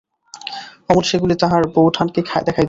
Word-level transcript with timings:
অমল 0.89 1.03
সেগুলি 1.03 1.35
তাহার 1.41 1.63
বউঠানকে 1.73 2.19
দেখাইত। 2.21 2.47